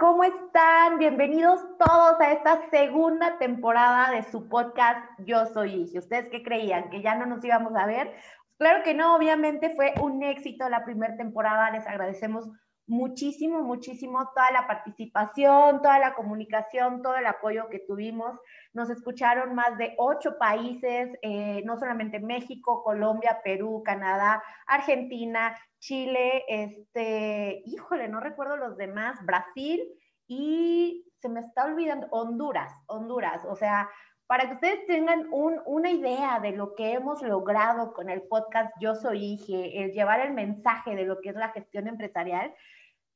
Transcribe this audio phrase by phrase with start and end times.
[0.00, 0.98] ¿Cómo están?
[0.98, 5.98] Bienvenidos todos a esta segunda temporada de su podcast Yo Soy Ige.
[5.98, 6.88] ¿Ustedes qué creían?
[6.88, 8.14] ¿Que ya no nos íbamos a ver?
[8.56, 11.70] Claro que no, obviamente fue un éxito la primera temporada.
[11.70, 12.48] Les agradecemos
[12.86, 18.38] muchísimo, muchísimo toda la participación, toda la comunicación, todo el apoyo que tuvimos.
[18.72, 26.44] Nos escucharon más de ocho países, eh, no solamente México, Colombia, Perú, Canadá, Argentina, Chile,
[26.48, 29.82] este, híjole, no recuerdo los demás, Brasil
[30.26, 33.88] y se me está olvidando, Honduras, Honduras, o sea,
[34.26, 38.94] para que ustedes tengan una idea de lo que hemos logrado con el podcast Yo
[38.94, 42.54] Soy Ige, el llevar el mensaje de lo que es la gestión empresarial,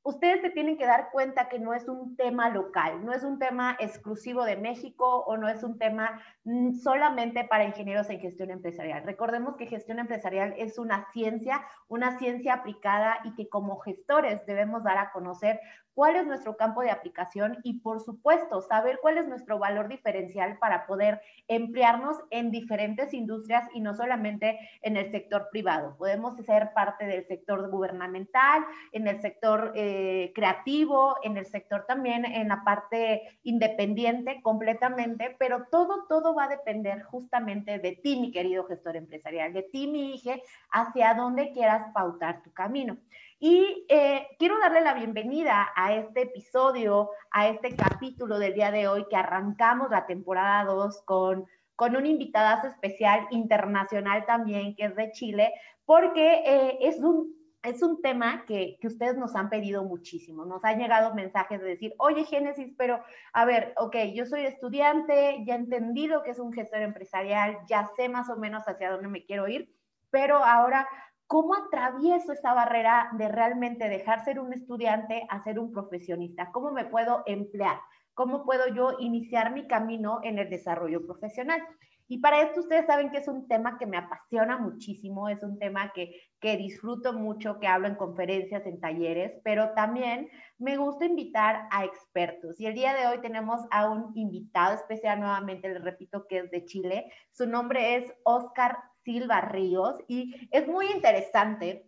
[0.08, 3.38] ustedes se tienen que dar cuenta que no es un tema local, no es un
[3.38, 8.50] tema exclusivo de México o no es un tema mm, solamente para ingenieros en gestión
[8.50, 9.04] empresarial.
[9.04, 14.82] Recordemos que gestión empresarial es una ciencia, una ciencia aplicada y que como gestores debemos
[14.82, 15.60] dar a conocer
[15.98, 20.56] cuál es nuestro campo de aplicación y, por supuesto, saber cuál es nuestro valor diferencial
[20.58, 25.96] para poder emplearnos en diferentes industrias y no solamente en el sector privado.
[25.98, 32.24] Podemos ser parte del sector gubernamental, en el sector eh, creativo, en el sector también,
[32.24, 38.30] en la parte independiente completamente, pero todo, todo va a depender justamente de ti, mi
[38.30, 40.36] querido gestor empresarial, de ti, mi hija,
[40.70, 42.98] hacia dónde quieras pautar tu camino.
[43.40, 48.88] Y eh, quiero darle la bienvenida a este episodio, a este capítulo del día de
[48.88, 54.96] hoy que arrancamos la temporada 2 con, con un invitadazo especial internacional también, que es
[54.96, 55.52] de Chile,
[55.84, 60.44] porque eh, es un es un tema que, que, ustedes nos han pedido muchísimo.
[60.44, 63.02] Nos han llegado mensajes de decir, oye, Génesis, pero
[63.32, 67.90] a ver, ok, yo soy estudiante, ya he entendido que es un gestor empresarial, ya
[67.96, 69.74] sé más o menos hacia dónde me quiero ir,
[70.10, 70.88] pero ahora
[71.28, 76.50] ¿Cómo atravieso esa barrera de realmente dejar ser un estudiante a ser un profesionista?
[76.52, 77.78] ¿Cómo me puedo emplear?
[78.14, 81.60] ¿Cómo puedo yo iniciar mi camino en el desarrollo profesional?
[82.08, 85.58] Y para esto ustedes saben que es un tema que me apasiona muchísimo, es un
[85.58, 91.04] tema que, que disfruto mucho, que hablo en conferencias, en talleres, pero también me gusta
[91.04, 92.58] invitar a expertos.
[92.58, 96.50] Y el día de hoy tenemos a un invitado especial, nuevamente les repito que es
[96.50, 97.12] de Chile.
[97.30, 101.87] Su nombre es Oscar Silva Ríos y es muy interesante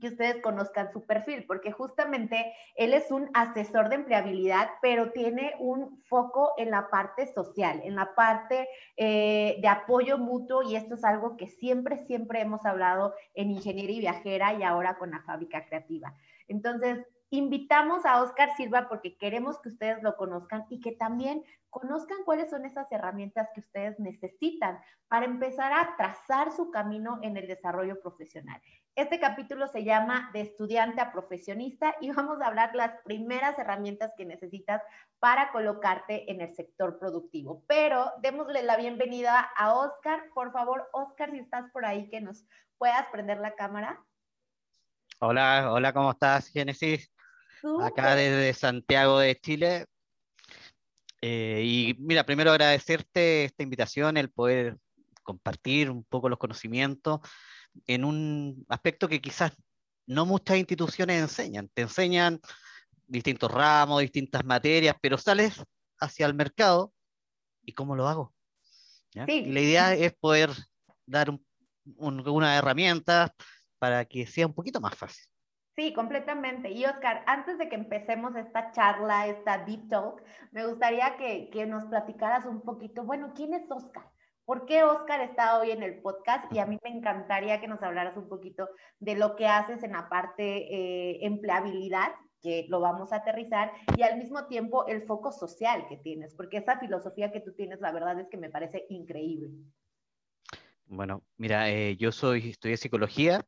[0.00, 5.54] que ustedes conozcan su perfil, porque justamente él es un asesor de empleabilidad, pero tiene
[5.58, 10.96] un foco en la parte social, en la parte eh, de apoyo mutuo, y esto
[10.96, 15.22] es algo que siempre, siempre hemos hablado en Ingeniería y Viajera y ahora con la
[15.22, 16.14] fábrica creativa.
[16.48, 22.18] Entonces, invitamos a Oscar Silva porque queremos que ustedes lo conozcan y que también conozcan
[22.24, 27.46] cuáles son esas herramientas que ustedes necesitan para empezar a trazar su camino en el
[27.46, 28.60] desarrollo profesional.
[28.96, 34.12] Este capítulo se llama De estudiante a profesionista y vamos a hablar las primeras herramientas
[34.16, 34.80] que necesitas
[35.18, 37.62] para colocarte en el sector productivo.
[37.68, 40.30] Pero démosle la bienvenida a Oscar.
[40.34, 42.46] Por favor, Oscar, si estás por ahí, que nos
[42.78, 44.02] puedas prender la cámara.
[45.18, 47.12] Hola, hola, ¿cómo estás, Génesis?
[47.82, 49.84] acá desde Santiago de Chile.
[51.20, 54.78] Eh, y mira, primero agradecerte esta invitación, el poder
[55.22, 57.20] compartir un poco los conocimientos
[57.86, 59.52] en un aspecto que quizás
[60.06, 61.68] no muchas instituciones enseñan.
[61.74, 62.40] Te enseñan
[63.06, 65.62] distintos ramos, distintas materias, pero sales
[65.98, 66.92] hacia el mercado
[67.62, 68.32] y cómo lo hago.
[69.26, 70.50] Y la idea es poder
[71.06, 71.30] dar
[71.96, 73.32] una herramienta
[73.78, 75.24] para que sea un poquito más fácil.
[75.76, 76.70] Sí, completamente.
[76.70, 81.84] Y Oscar, antes de que empecemos esta charla, esta deep talk, me gustaría que, nos
[81.88, 84.10] platicaras un poquito, bueno, ¿quién es Oscar?
[84.46, 86.52] ¿Por qué Oscar está hoy en el podcast?
[86.52, 88.68] Y a mí me encantaría que nos hablaras un poquito
[89.00, 94.02] de lo que haces en la parte eh, empleabilidad, que lo vamos a aterrizar, y
[94.02, 97.90] al mismo tiempo el foco social que tienes, porque esa filosofía que tú tienes, la
[97.90, 99.50] verdad es que me parece increíble.
[100.84, 103.44] Bueno, mira, eh, yo soy, estudié psicología,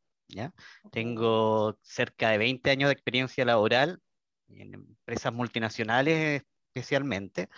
[0.91, 4.01] tengo cerca de 20 años de experiencia laboral
[4.49, 6.43] en empresas multinacionales
[6.75, 7.49] especialmente,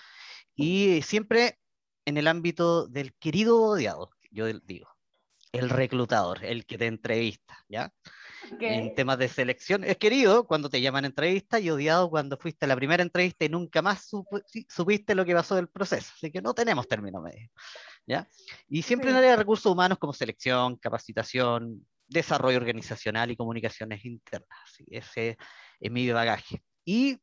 [0.54, 1.56] y siempre
[2.04, 4.88] en el ámbito del querido odiado, yo digo,
[5.52, 7.92] el reclutador, el que te entrevista, ¿ya?
[8.60, 12.64] En temas de selección, es querido cuando te llaman a entrevista y odiado cuando fuiste
[12.64, 14.08] a la primera entrevista y nunca más
[14.68, 17.48] supiste lo que pasó del proceso, así que no tenemos término medio,
[18.06, 18.28] ¿ya?
[18.68, 24.58] Y siempre en área de recursos humanos como selección, capacitación, desarrollo organizacional y comunicaciones internas.
[24.88, 25.38] Ese
[25.78, 26.62] es mi bagaje.
[26.84, 27.18] Y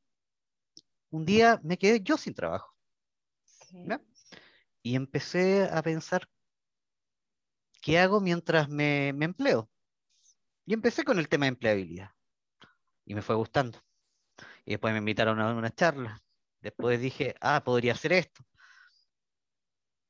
[1.10, 2.74] un día me quedé yo sin trabajo.
[4.88, 6.30] Y empecé a pensar,
[7.82, 9.70] ¿qué hago mientras me, me empleo?
[10.66, 12.12] Y empecé con el tema de empleabilidad.
[13.04, 13.82] Y me fue gustando.
[14.64, 16.22] Y después me invitaron a una charla.
[16.62, 18.46] Después dije, ah, podría hacer esto.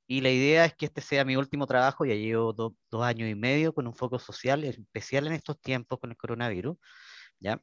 [0.06, 3.36] Y la idea es que este sea mi último trabajo, ya llevo dos años y
[3.36, 6.78] medio con un foco social, especial en estos tiempos con el coronavirus,
[7.40, 7.60] ¿ya?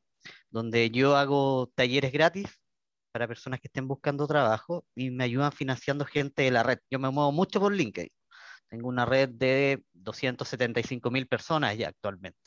[0.51, 2.49] Donde yo hago talleres gratis
[3.15, 6.81] para personas que estén buscando trabajo y me ayudan financiando gente de la red.
[6.91, 8.11] Yo me muevo mucho por LinkedIn.
[8.69, 12.41] Tengo una red de 275 mil personas ya actualmente.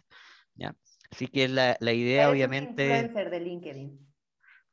[0.55, 0.75] ¿ya?
[1.09, 2.83] Así que la, la idea obviamente...
[2.83, 4.13] Un influencer de LinkedIn.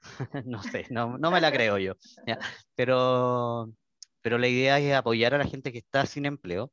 [0.47, 1.95] no sé, no, no, me la creo yo.
[2.27, 2.41] ¿ya?
[2.75, 3.73] Pero
[4.21, 6.73] pero la idea es apoyar a la gente que está sin empleo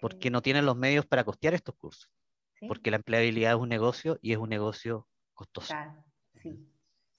[0.00, 2.10] porque no tienen los medios para costear estos cursos.
[2.66, 5.68] Porque la empleabilidad es un negocio y es un negocio costoso.
[5.68, 6.02] Claro,
[6.42, 6.66] sí.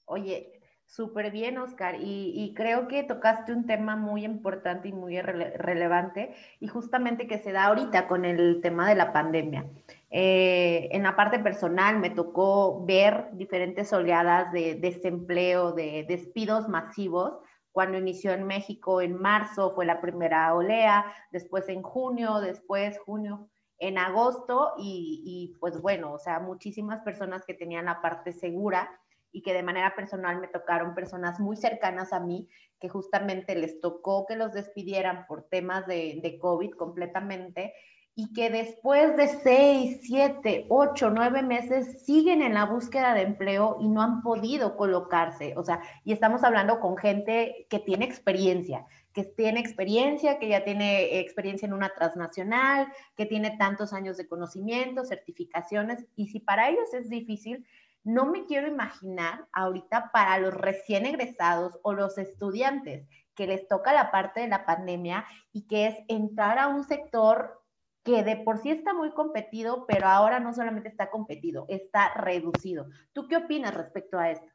[0.03, 0.58] Oye,
[0.89, 1.95] súper bien, Oscar.
[2.00, 7.51] Y, creo que tocaste un tema muy importante y muy relevante y justamente que se
[7.51, 9.65] da ahorita con el tema de la pandemia.
[10.09, 17.38] Eh, en la parte personal me tocó ver diferentes oleadas de desempleo, de despidos masivos
[17.71, 23.47] cuando inició en México en marzo fue la primera olea, después en junio, después junio,
[23.77, 28.89] en agosto y, pues bueno, o sea, muchísimas personas que tenían la parte segura
[29.31, 32.49] y que de manera personal me tocaron personas muy cercanas a mí
[32.79, 37.73] que justamente les tocó que los despidieran por temas de, COVID completamente
[38.15, 43.77] y que después de seis, siete, ocho, nueve meses siguen en la búsqueda de empleo
[43.79, 45.53] y no han podido colocarse.
[45.55, 50.63] O sea, y estamos hablando con gente que tiene experiencia, que tiene experiencia, que ya
[50.65, 56.69] tiene experiencia en una transnacional, que tiene tantos años de conocimiento, certificaciones, y si para
[56.69, 57.65] ellos es difícil,
[58.04, 63.94] no me quiero imaginar ahorita para los recién egresados o los estudiantes que les toca
[63.94, 67.63] la parte de la pandemia y que es entrar a un sector
[68.04, 72.88] que de por sí está muy competido, pero ahora no solamente está competido, está reducido.
[73.13, 74.48] ¿Tú qué opinas respecto a esto?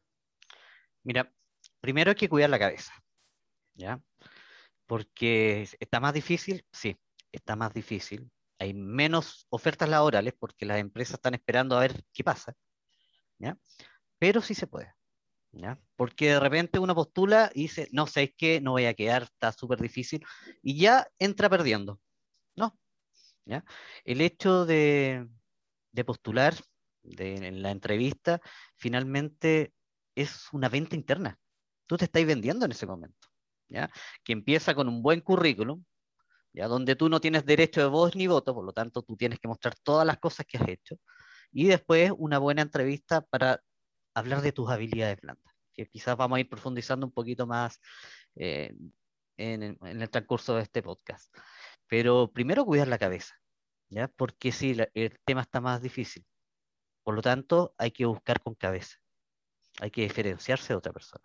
[1.02, 1.30] Mira,
[1.80, 2.92] primero hay que cuidar la cabeza,
[3.74, 4.00] ¿ya?
[4.86, 6.96] Porque está más difícil, sí,
[7.30, 8.30] está más difícil.
[8.58, 12.54] Hay menos ofertas laborales porque las empresas están esperando a ver qué pasa,
[13.44, 13.58] ¿ya?
[14.18, 14.94] Pero sí se puede,
[15.52, 15.78] ¿ya?
[15.96, 19.24] Porque de repente uno postula y dice, no sé, es que no voy a quedar,
[19.24, 20.24] está súper difícil,
[20.62, 22.00] y ya entra perdiendo.
[22.56, 22.76] No,
[24.04, 25.28] el hecho de,
[26.06, 26.54] postular
[27.02, 28.40] en la entrevista
[28.76, 29.74] finalmente
[30.14, 31.38] es una venta interna.
[31.86, 33.28] Tú te estás vendiendo en ese momento,
[33.68, 33.90] ¿ya?
[34.22, 35.84] que empieza con un buen currículum,
[36.52, 36.66] ¿ya?
[36.68, 39.48] donde tú no tienes derecho de voz ni voto, por lo tanto tú tienes que
[39.48, 40.98] mostrar todas las cosas que has hecho,
[41.54, 43.62] y después una buena entrevista para
[44.12, 47.80] hablar de tus habilidades blandas, que quizás vamos a ir profundizando un poquito más
[48.34, 48.74] eh,
[49.36, 51.34] en, el transcurso de este podcast.
[51.86, 53.36] Pero primero cuidar la cabeza,
[53.88, 54.08] ¿ya?
[54.08, 56.26] Porque sí, el tema está más difícil.
[57.04, 58.96] Por lo tanto, hay que buscar con cabeza.
[59.80, 61.24] Hay que diferenciarse de otra persona.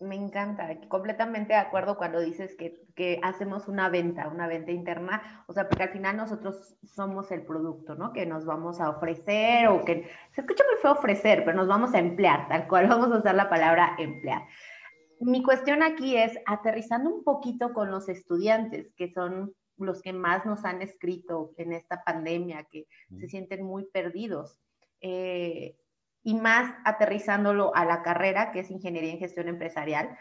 [0.00, 5.44] Me encanta, completamente de acuerdo cuando dices que, que, hacemos una venta, una venta interna,
[5.48, 8.12] o sea, porque al final nosotros somos el producto, ¿no?
[8.12, 11.94] Que nos vamos a ofrecer o que se escucha muy feo ofrecer, pero nos vamos
[11.94, 14.42] a emplear, tal cual vamos a usar la palabra emplear.
[15.20, 20.46] Mi cuestión aquí es aterrizando un poquito con los estudiantes, que son los que más
[20.46, 22.86] nos han escrito en esta pandemia, que
[23.18, 24.60] se sienten muy perdidos.
[25.00, 25.76] Eh,
[26.22, 30.16] y más aterrizándolo a la carrera, que es Ingeniería en Gestión Empresarial.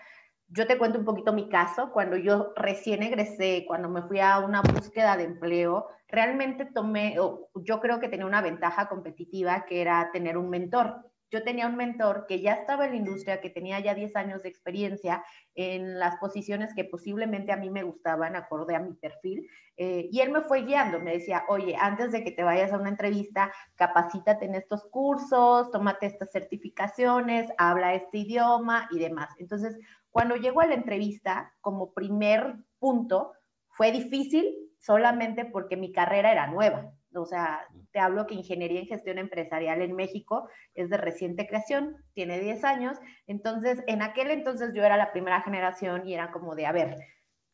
[0.49, 1.91] Yo te cuento un poquito mi caso.
[1.91, 7.15] Cuando yo recién egresé, cuando me fui a una búsqueda de empleo, realmente tomé,
[7.55, 11.75] yo creo que tenía una ventaja competitiva que era tener un mentor yo tenía un
[11.75, 15.23] mentor que ya estaba en la industria, que tenía ya 10 años de experiencia
[15.55, 20.21] en las posiciones que posiblemente a mí me gustaban, acorde a mi perfil, eh, y
[20.21, 23.51] él me fue guiando, me decía, oye, antes de que te vayas a una entrevista,
[23.75, 29.29] capacítate en estos cursos, tómate estas certificaciones, habla este idioma y demás.
[29.37, 29.77] Entonces,
[30.09, 33.33] cuando llego a la entrevista, como primer punto,
[33.69, 36.91] fue difícil solamente porque mi carrera era nueva
[37.21, 41.95] o sea, te hablo que ingeniería en gestión empresarial en México es de reciente creación,
[42.13, 46.55] tiene 10 años, entonces en aquel entonces yo era la primera generación y era como
[46.55, 46.97] de, a ver,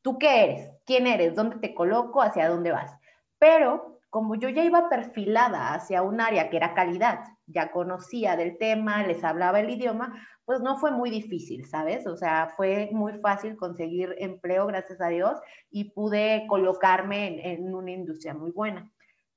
[0.02, 0.72] ¿tú qué eres?
[0.86, 1.36] ¿Quién eres?
[1.36, 2.22] ¿Dónde te coloco?
[2.22, 2.92] ¿Hacia dónde vas?
[3.40, 8.60] Pero como yo ya iba perfilada hacia un área que era calidad, ya conocía del
[8.60, 10.14] tema, les hablaba el idioma,
[10.46, 12.06] pues no fue muy difícil, ¿sabes?
[12.06, 15.40] O sea, fue muy fácil conseguir empleo, gracias a Dios,
[15.72, 18.92] y pude colocarme en, en una industria muy buena.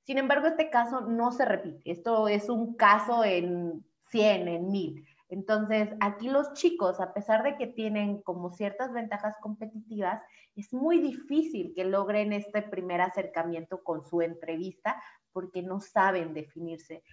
[0.07, 1.91] Sin embargo, este caso no se repite.
[1.91, 5.05] Esto es un caso en 100, en 1000.
[5.27, 10.21] Entonces, aquí los chicos, a pesar de que tienen como ciertas ventajas competitivas,
[10.55, 17.03] es muy difícil que logren este primer acercamiento con su entrevista porque no saben definirse.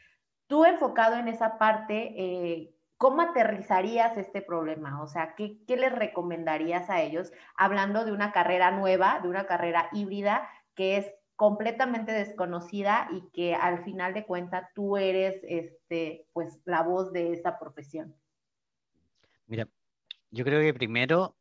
[0.46, 5.02] Tú enfocado en esa parte, eh, ¿cómo aterrizarías este problema?
[5.02, 9.46] O sea, ¿qué, ¿qué les recomendarías a ellos hablando de una carrera nueva, de una
[9.48, 16.26] carrera híbrida que es completamente desconocida y que al final de cuentas tú eres este,
[16.32, 18.14] pues, la voz de esta profesión?
[19.46, 19.68] Mira,
[20.30, 21.36] yo creo que primero,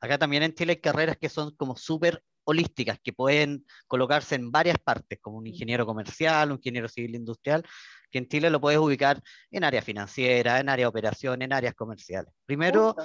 [0.00, 4.50] acá también en Chile hay carreras que son como súper holísticas, que pueden colocarse en
[4.50, 7.64] varias partes, como un ingeniero comercial, un ingeniero civil industrial,
[8.10, 11.74] que en Chile lo puedes ubicar en área financiera, en área de operación, en áreas
[11.74, 12.32] comerciales.
[12.44, 12.96] Primero,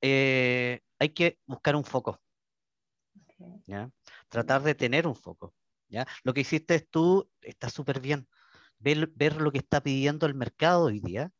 [0.00, 2.20] eh, hay que buscar un foco.
[3.66, 3.90] ¿ya?
[4.28, 5.54] Tratar de tener un foco.
[5.88, 6.06] ¿ya?
[6.22, 8.28] Lo que hiciste tú está súper bien.
[8.78, 11.32] Ver, ver lo que está pidiendo el mercado hoy día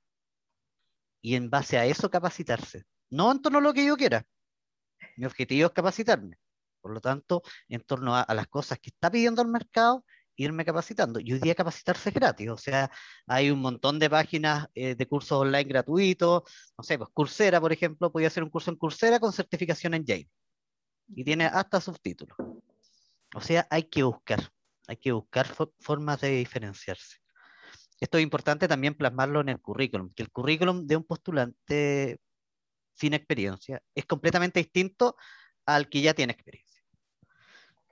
[1.21, 2.85] y en base a eso capacitarse.
[3.11, 4.27] No en torno a lo que yo quiera.
[5.17, 6.39] Mi objetivo es capacitarme.
[6.81, 10.05] Por lo tanto, en torno a, las cosas que está pidiendo el mercado,
[10.37, 11.19] irme capacitando.
[11.19, 12.49] Y hoy día capacitarse es gratis.
[12.49, 12.91] O sea,
[13.27, 16.43] hay un montón de páginas eh, de cursos online gratuitos.
[16.79, 20.05] No sé, pues Coursera, por ejemplo, podía hacer un curso en Coursera con certificación en
[20.05, 20.29] Yale.
[21.09, 22.37] Y tiene hasta subtítulos.
[23.37, 24.51] O sea, hay que buscar,
[24.89, 25.47] hay que buscar
[25.79, 27.19] formas de diferenciarse.
[28.01, 32.19] Esto es importante también plasmarlo en el currículum, que el currículum de un postulante
[32.95, 35.17] sin experiencia es completamente distinto
[35.67, 36.83] al que ya tiene experiencia.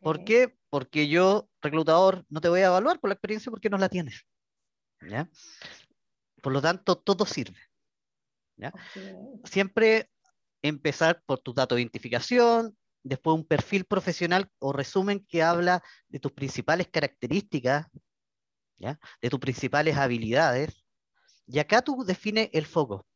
[0.00, 0.56] ¿Por qué?
[0.70, 4.24] Porque yo, reclutador, no te voy a evaluar por la experiencia porque no la tienes.
[5.06, 5.28] ¿ya?
[6.40, 7.60] Por lo tanto, todo sirve.
[8.56, 8.72] ¿ya?
[9.44, 10.10] Siempre
[10.62, 16.18] empezar por tu dato de identificación, después un perfil profesional o resumen que habla de
[16.18, 17.86] tus principales características,
[18.78, 18.98] ¿ya?
[19.22, 20.84] de tus principales habilidades,
[21.46, 23.06] y acá tú defines el foco.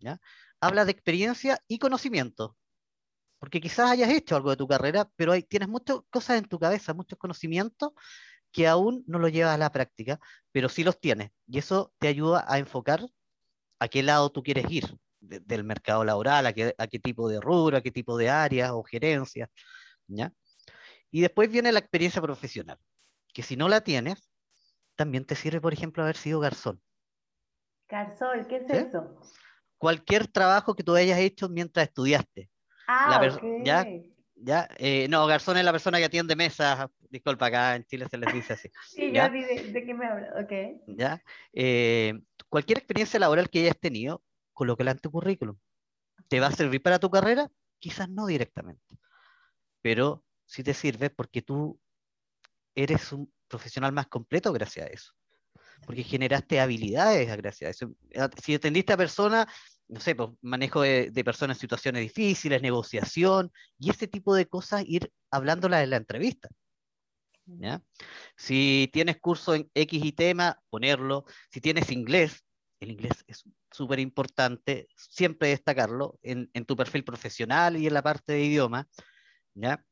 [0.00, 0.20] ¿ya?
[0.60, 2.56] Habla de experiencia y conocimiento,
[3.38, 6.58] porque quizás hayas hecho algo de tu carrera, pero hay, tienes muchas cosas en tu
[6.58, 7.92] cabeza, muchos conocimientos
[8.50, 10.18] que aún no lo llevas a la práctica,
[10.50, 13.06] pero sí los tienes, y eso te ayuda a enfocar
[13.78, 17.40] a qué lado tú quieres ir del mercado laboral, a qué, a qué, tipo de
[17.40, 19.48] rubro, a qué tipo de áreas o gerencias,
[20.06, 20.32] ¿ya?
[21.10, 22.78] Y después viene la experiencia profesional,
[23.32, 24.30] que si no la tienes,
[24.96, 26.80] también te sirve, por ejemplo, haber sido garzón.
[27.88, 29.20] Garzón, ¿qué es eso?
[29.78, 32.50] Cualquier trabajo que tú hayas hecho mientras estudiaste.
[32.88, 33.20] Ah,
[33.62, 33.86] ¿ya?
[34.36, 34.68] ¿Ya?
[34.76, 36.88] Eh, no, garzón es la persona que atiende mesas.
[37.08, 38.70] Disculpa, acá en Chile se les dice así.
[38.88, 39.28] sí, ¿ya?
[39.28, 40.30] de, de, qué me hablas.
[40.42, 40.52] Ok.
[40.88, 41.22] ¿Ya?
[41.52, 44.22] Eh, cualquier experiencia laboral que hayas tenido,
[44.56, 45.56] colócala en tu currículum.
[46.28, 47.48] ¿Te va a servir para tu carrera?
[47.78, 48.98] Quizás no directamente,
[49.82, 51.78] pero sí te sirve porque tú
[52.74, 55.12] eres un profesional más completo gracias a eso.
[55.84, 58.30] Porque generaste habilidades gracias a eso.
[58.42, 59.46] Si atendiste a personas,
[59.88, 64.84] no sé, pues, manejo de, personas en situaciones difíciles, negociación, y ese tipo de cosas,
[64.86, 66.48] ir hablándolas en la entrevista.
[67.44, 67.82] ¿ya?
[68.36, 71.26] Si tienes curso en X y tema, ponerlo.
[71.50, 72.45] Si tienes inglés,
[72.80, 78.34] el inglés es súper importante, siempre destacarlo en, tu perfil profesional y en la parte
[78.34, 78.88] de idioma.
[79.54, 79.84] ¿ya?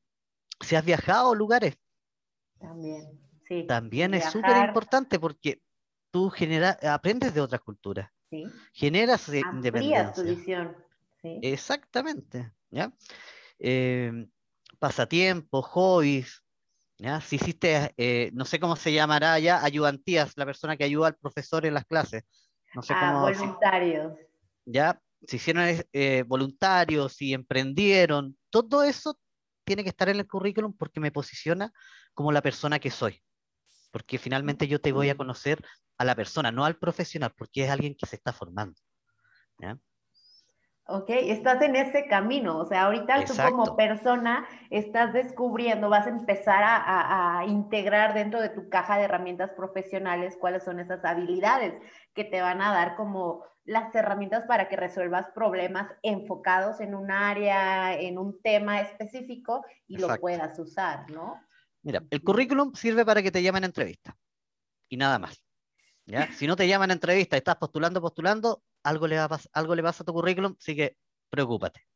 [0.61, 1.79] Si has viajado a lugares,
[2.59, 3.67] también, sí.
[3.67, 5.61] También es súper importante porque
[6.11, 8.11] tú genera, aprendes de otras culturas.
[8.31, 8.45] Sí.
[8.73, 10.13] Generas independencia.
[10.13, 10.77] tu visión.
[11.21, 11.39] Sí.
[11.43, 12.53] Exactamente.
[12.71, 12.93] ¿ya?
[13.59, 14.27] Eh,
[14.79, 16.43] pasatiempos, hobbies.
[16.99, 17.21] ¿ya?
[17.21, 21.17] Si hiciste, eh, no sé cómo se llamará ya, ayudantías, la persona que ayuda al
[21.17, 22.25] profesor en las clases.
[22.75, 24.13] No sé ah, voluntarios.
[24.65, 29.19] Ya, si hicieron eh, voluntarios, si emprendieron, todo eso
[29.65, 31.73] tiene que estar en el currículum porque me posiciona
[32.13, 33.23] como la persona que soy.
[33.91, 35.65] Porque finalmente yo te voy a conocer
[35.99, 38.81] a la persona, no al profesional, porque es alguien que se está formando.
[39.59, 39.79] ¿ya?
[40.87, 46.11] Ok, estás en ese camino, o sea, ahorita tú como persona estás descubriendo, vas a
[46.11, 51.75] empezar a, integrar dentro de tu caja de herramientas profesionales cuáles son esas habilidades
[52.13, 57.11] que te van a dar como las herramientas para que resuelvas problemas enfocados en un
[57.11, 61.41] área, en un tema específico y lo puedas usar, ¿no?
[61.83, 64.15] Mira, el currículum sirve para que te llamen a entrevista
[64.91, 65.43] y nada más.
[66.05, 66.31] ¿ya?
[66.33, 69.83] Si no te llaman a entrevista estás postulando, postulando, algo le, va a algo le
[69.83, 70.97] pasa a tu currículum, así que
[71.31, 71.87] preocúpate.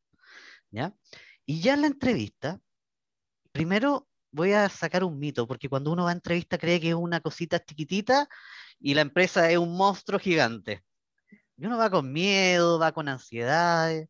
[0.70, 0.94] ¿ya?
[1.46, 2.60] Y ya en la entrevista,
[3.52, 6.94] primero voy a sacar un mito, porque cuando uno va a entrevista cree que es
[6.94, 8.28] una cosita chiquitita
[8.80, 10.84] y la empresa es un monstruo gigante.
[11.56, 14.08] Y uno va con miedo, va con ansiedades.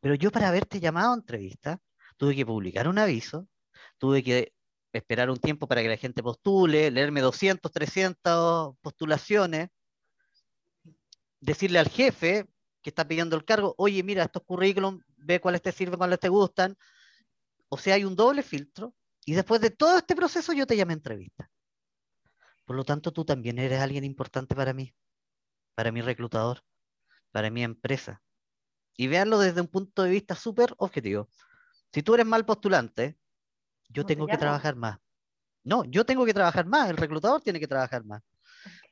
[0.00, 1.80] Pero yo para haberte llamado a entrevista,
[2.16, 3.48] tuve que publicar un aviso,
[3.98, 4.52] tuve que
[4.92, 9.70] esperar un tiempo para que la gente postule, leerme 200, 300 postulaciones,
[11.42, 12.48] decirle al jefe
[12.80, 16.28] que está pidiendo el cargo, oye, mira, estos currículum, ve cuáles te sirven, cuáles te
[16.28, 16.76] gustan.
[17.68, 18.94] O sea, hay un doble filtro
[19.26, 21.50] y después de todo este proceso yo te llamé a entrevista.
[22.64, 24.94] Por lo tanto, tú también eres alguien importante para mí.
[25.74, 26.62] para mi reclutador,
[27.30, 28.22] para mi empresa.
[28.96, 31.28] Y véanlo desde un punto de vista súper objetivo.
[31.92, 33.18] Si tú eres mal postulante,
[33.88, 34.98] yo tengo que trabajar más.
[35.64, 38.22] No, yo tengo que trabajar más, el reclutador tiene que trabajar más.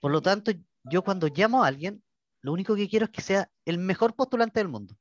[0.00, 0.52] Por lo tanto,
[0.84, 2.02] yo cuando llamo a alguien,
[2.42, 4.96] lo único que quiero es que sea el mejor postulante del mundo.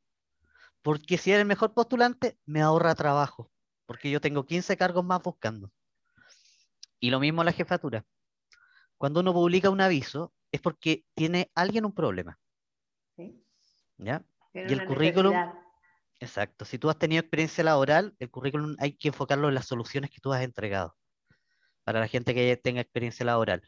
[0.81, 3.51] Porque si es el mejor postulante, me ahorra trabajo.
[3.85, 5.71] Porque yo tengo 15 cargos más buscando.
[6.99, 8.05] Y lo mismo la jefatura.
[8.97, 12.39] Cuando uno publica un aviso, es porque tiene alguien un problema.
[13.15, 13.43] ¿Sí?
[13.97, 14.23] ¿Ya?
[14.53, 15.33] y el currículum.
[16.19, 16.65] Exacto.
[16.65, 20.19] Si tú has tenido experiencia laboral, el currículum hay que enfocarlo en las soluciones que
[20.19, 20.97] tú has entregado.
[21.83, 23.63] Para la gente que tenga experiencia laboral.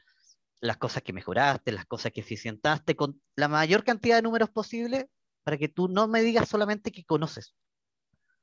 [0.62, 5.10] Las cosas que mejoraste, las cosas que eficientaste, con la mayor cantidad de números posible,
[5.44, 7.56] para que tú no me digas solamente que conoces,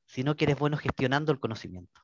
[0.05, 2.01] sino que eres bueno gestionando el conocimiento.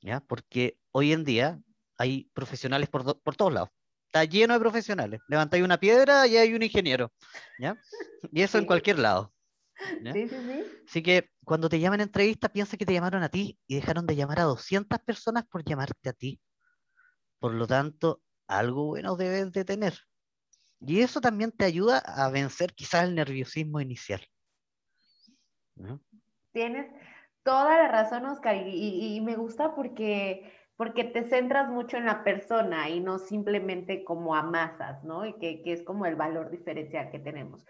[0.00, 0.20] ¿Ya?
[0.20, 1.60] Porque hoy en día
[1.96, 3.70] hay profesionales por, por todos lados.
[4.06, 5.20] Está lleno de profesionales.
[5.28, 7.12] Levantáis una piedra y hay un ingeniero.
[7.58, 7.76] ¿ya?
[8.32, 9.34] Y eso en cualquier lado.
[10.12, 10.64] Sí, sí, sí.
[10.88, 14.06] Así que cuando te llaman a entrevista, piensa que te llamaron a ti y dejaron
[14.06, 16.40] de llamar a 200 personas por llamarte a ti.
[17.38, 19.94] Por lo tanto, algo bueno debes de tener.
[20.80, 24.20] Y eso también te ayuda a vencer quizás el nerviosismo inicial.
[26.52, 26.86] Tienes
[27.42, 32.88] toda la razón, Oscar, y, me gusta porque, porque te centras mucho en la persona
[32.88, 35.26] y no simplemente como a masas, ¿no?
[35.26, 37.64] Y que, es como el valor diferencial que tenemos.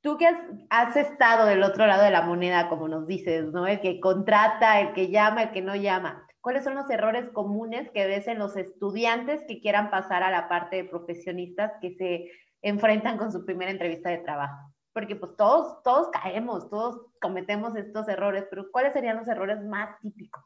[0.00, 0.36] Tú que has,
[0.68, 3.66] has, estado del otro lado de la moneda, como nos dices, ¿no?
[3.66, 6.23] El que contrata, el que llama, el que no llama.
[6.44, 10.46] ¿Cuáles son los errores comunes que ves en los estudiantes que quieran pasar a la
[10.46, 14.74] parte de profesionistas que se enfrentan con su primera entrevista de trabajo?
[14.92, 19.98] Porque pues todos, todos caemos, todos cometemos estos errores, pero ¿cuáles serían los errores más
[20.00, 20.44] típicos?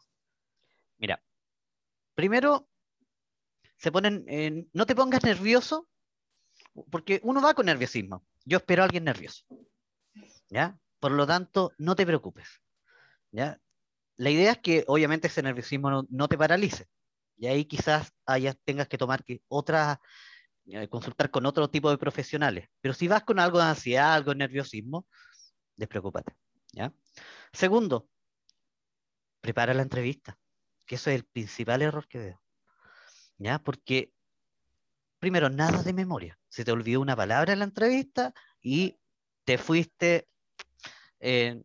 [0.98, 1.20] Mira,
[2.14, 2.68] primero,
[3.76, 5.88] se ponen, en, no te pongas nervioso,
[6.92, 8.24] porque uno va con nerviosismo.
[8.44, 9.44] Yo espero a alguien nervioso.
[10.48, 10.78] ¿Ya?
[11.00, 12.62] Por lo tanto, no te preocupes.
[13.32, 13.60] ¿Ya?
[14.18, 16.88] La idea es que obviamente ese nerviosismo no, te paralice.
[17.36, 18.12] Y ahí quizás
[18.64, 20.00] tengas que tomar que otra,
[20.66, 22.68] eh, consultar con otro tipo de profesionales.
[22.80, 25.06] Pero si vas con algo de ansiedad, algo de nerviosismo,
[25.76, 26.34] despreocúpate.
[26.72, 26.92] ¿ya?
[27.52, 28.08] Segundo,
[29.40, 30.36] prepara la entrevista,
[30.84, 32.42] que eso es el principal error que veo.
[33.38, 33.60] ¿ya?
[33.60, 34.12] Porque,
[35.20, 36.36] primero, nada de memoria.
[36.48, 38.98] Se te olvidó una palabra en la entrevista y
[39.44, 40.28] te fuiste,
[41.20, 41.62] eh,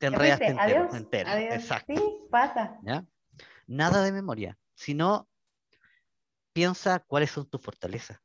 [0.00, 1.94] te entero, Exacto.
[1.94, 2.78] Sí, pasa.
[3.66, 5.28] Nada de memoria, sino
[6.52, 8.18] piensa cuáles son tus fortalezas.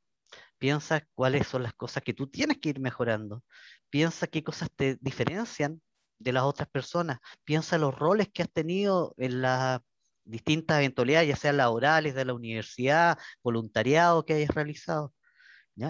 [0.58, 3.44] Piensa cuáles son las cosas que tú tienes que ir mejorando.
[3.90, 5.82] Piensa qué cosas te diferencian
[6.18, 7.20] de las otras personas.
[7.44, 9.82] Piensa los roles que has tenido en las
[10.24, 15.14] distintas eventualidades, ya sean laborales, de la universidad, voluntariado que hayas realizado.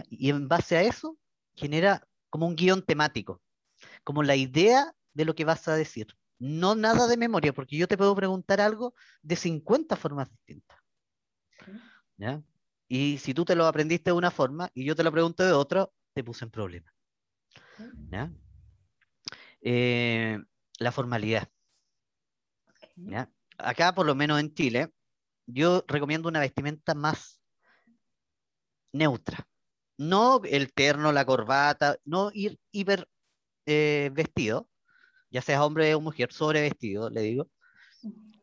[0.09, 1.17] Y en base a eso,
[1.53, 3.41] genera como un guion temático,
[4.03, 6.07] como la idea de lo que vas a decir.
[6.37, 10.77] No nada de memoria, porque yo te puedo preguntar algo de 50 formas distintas.
[12.17, 12.43] ¿Ya?
[12.87, 15.53] Y si tú te lo aprendiste de una forma y yo te lo pregunto de
[15.53, 16.93] otra, te puse en problema.
[18.11, 18.31] ¿Ya?
[19.61, 20.37] Eh,
[20.77, 21.49] la formalidad.
[22.95, 23.31] ¿Ya?
[23.57, 24.93] Acá, por lo menos en Chile,
[25.47, 27.41] yo recomiendo una vestimenta más
[28.91, 29.47] neutra.
[29.97, 33.07] No el terno, la corbata, no ir hiper
[33.65, 34.69] eh, vestido,
[35.29, 37.47] ya seas hombre o mujer, sobrevestido, le digo,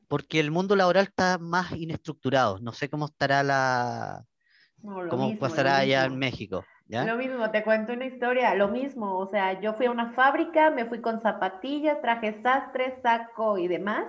[0.08, 2.58] porque el mundo laboral está más inestructurado.
[2.58, 4.26] No sé cómo estará la...
[4.82, 6.64] cómo pasará allá en México.
[6.86, 7.04] ¿ya?
[7.06, 10.70] Lo mismo, te cuento una historia, lo mismo, o sea, yo fui a una fábrica,
[10.70, 14.04] me fui con zapatillas, traje sastre, saco y demás,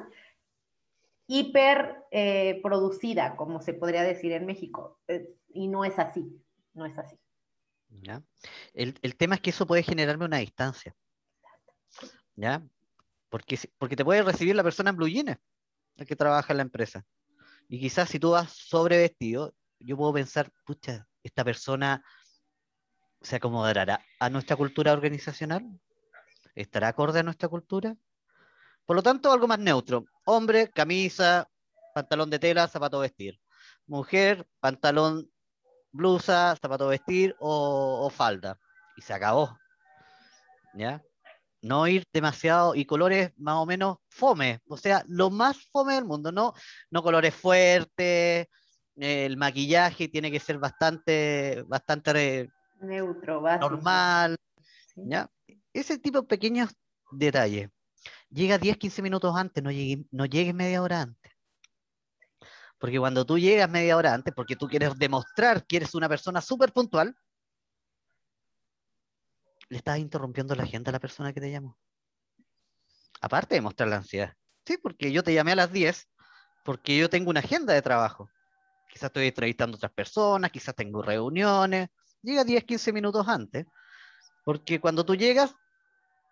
[1.27, 6.37] hiper eh, producida, como se podría decir en México, eh, y no es así,
[6.73, 7.17] no es así.
[8.01, 8.21] ¿Ya?
[8.73, 10.93] El, el tema es que eso puede generarme una distancia.
[12.35, 12.63] ¿Ya?
[13.29, 15.37] Porque, porque te puede recibir la persona en blue jeans,
[15.95, 17.05] el que trabaja en la empresa.
[17.67, 22.03] Y quizás si tú vas sobre vestido, yo puedo pensar, pucha, esta persona
[23.21, 25.63] se acomodará a nuestra cultura organizacional,
[26.55, 27.95] estará acorde a nuestra cultura.
[28.85, 30.05] Por lo tanto, algo más neutro.
[30.25, 31.49] Hombre, camisa,
[31.95, 33.39] pantalón de tela, zapato vestir.
[33.87, 35.31] Mujer, pantalón,
[35.91, 38.59] blusa, zapato vestir o, o falda.
[38.97, 39.57] Y se acabó.
[40.73, 41.01] ¿Ya?
[41.63, 46.05] No ir demasiado y colores más o menos fome, o sea, lo más fome del
[46.05, 46.53] mundo, no,
[46.91, 48.47] no colores fuertes,
[48.97, 52.49] el maquillaje tiene que ser bastante, bastante
[52.81, 54.35] neutro, normal,
[54.95, 55.29] ¿ya?
[55.71, 56.69] Ese tipo de pequeños
[57.11, 57.69] detalles.
[58.29, 61.31] Llega 10, 15 minutos antes, no llegues, no llegues media hora antes.
[62.77, 66.41] Porque cuando tú llegas media hora antes, porque tú quieres demostrar que eres una persona
[66.41, 67.15] súper puntual,
[69.73, 71.79] le estás interrumpiendo la agenda a la persona que te llamó.
[73.21, 74.33] Aparte de mostrar la ansiedad.
[74.67, 76.07] Sí, porque yo te llamé a las 10
[76.63, 78.29] porque yo tengo una agenda de trabajo.
[78.87, 81.89] Quizás estoy entrevistando a otras personas, quizás tengo reuniones.
[82.21, 83.65] Llega 10, 15 minutos antes,
[84.45, 85.55] porque cuando tú llegas,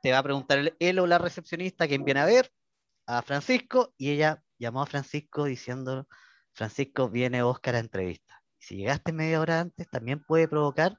[0.03, 2.51] te va a preguntar él o la recepcionista quién viene a ver,
[3.07, 6.07] a Francisco, y ella llamó a Francisco diciendo,
[6.53, 8.43] Francisco, viene Oscar a entrevista.
[8.59, 10.95] Si llegaste media hora antes, también puede provocar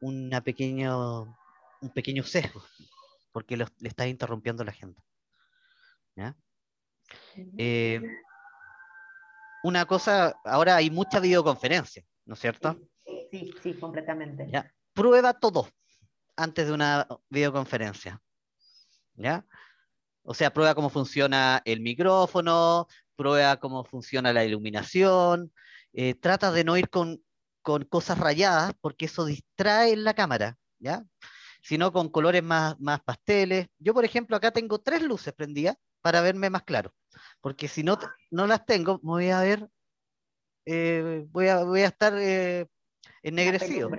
[0.00, 1.36] una pequeño,
[1.80, 2.62] un pequeño sesgo,
[3.32, 4.74] porque le estás interrumpiendo la.
[6.16, 6.36] ¿Ya?
[7.58, 8.00] Eh,
[9.62, 12.78] una cosa, ahora hay mucha videoconferencia, ¿no es cierto?
[13.30, 14.48] Sí, sí, completamente.
[14.50, 14.72] ¿Ya?
[14.92, 15.68] Prueba todo
[16.36, 18.20] antes de una videoconferencia.
[19.14, 19.44] ¿Ya?
[20.22, 25.52] O sea, prueba cómo funciona el micrófono, prueba cómo funciona la iluminación,
[25.92, 27.22] eh, trata de no ir con,
[27.62, 31.04] con, cosas rayadas porque eso distrae la cámara, ¿ya?
[31.62, 33.68] Sino con colores más, más pasteles.
[33.78, 36.94] Yo, por ejemplo, acá tengo tres luces prendidas para verme más claro
[37.40, 37.98] porque si no,
[38.30, 39.68] no las tengo, me voy a ver,
[40.66, 42.66] eh, voy, a, voy a estar eh,
[43.22, 43.90] ennegrecido.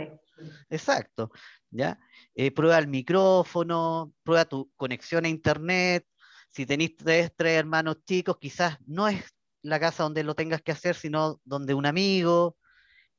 [0.69, 1.32] Exacto,
[1.69, 2.00] ¿ya?
[2.34, 6.06] Eh, prueba el micrófono, prueba tu conexión a internet.
[6.50, 9.24] Si tenéis tres, tres hermanos chicos, quizás no es
[9.62, 12.58] la casa donde lo tengas que hacer, sino donde un amigo.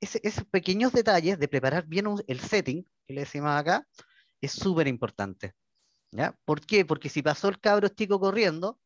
[0.01, 3.87] esos pequeños detalles de preparar bien el setting, que le decimos acá,
[4.43, 5.55] es súper importante.
[6.11, 6.39] ¿ya?
[6.45, 6.85] ¿Por qué?
[6.85, 8.81] Porque si pasó el cabro chico corriendo,